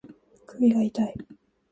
[0.47, 1.13] 首が痛い